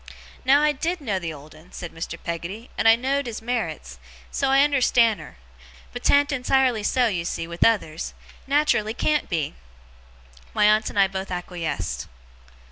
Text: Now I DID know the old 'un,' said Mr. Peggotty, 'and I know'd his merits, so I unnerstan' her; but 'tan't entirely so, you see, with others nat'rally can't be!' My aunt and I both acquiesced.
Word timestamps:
Now 0.43 0.63
I 0.63 0.71
DID 0.71 0.99
know 0.99 1.19
the 1.19 1.31
old 1.31 1.53
'un,' 1.53 1.71
said 1.73 1.93
Mr. 1.93 2.17
Peggotty, 2.23 2.71
'and 2.75 2.87
I 2.87 2.95
know'd 2.95 3.27
his 3.27 3.39
merits, 3.39 3.99
so 4.31 4.49
I 4.49 4.57
unnerstan' 4.65 5.19
her; 5.19 5.37
but 5.93 6.01
'tan't 6.03 6.31
entirely 6.31 6.81
so, 6.81 7.05
you 7.05 7.23
see, 7.23 7.45
with 7.45 7.63
others 7.63 8.15
nat'rally 8.47 8.95
can't 8.95 9.29
be!' 9.29 9.53
My 10.55 10.65
aunt 10.65 10.89
and 10.89 10.97
I 10.97 11.07
both 11.07 11.29
acquiesced. 11.29 12.07